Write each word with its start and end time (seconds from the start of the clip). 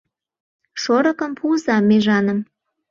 Шорыкым 0.81 1.31
пуыза 1.37 1.75
межаным. 1.89 2.39